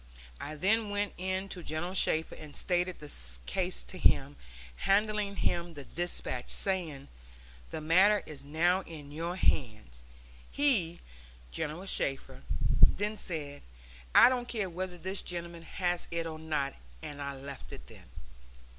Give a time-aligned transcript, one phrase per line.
[0.39, 3.11] I then went in to General Shafter and stated the
[3.45, 4.35] case to him,
[4.77, 7.07] handing him the despatch, saying,
[7.69, 10.01] 'The matter is now in your hands.'
[10.49, 11.01] He,
[11.51, 12.41] General Shafter,
[12.83, 13.61] then said,
[14.15, 16.73] 'I don't care whether this gentleman has it or not,'
[17.03, 18.09] and I left then.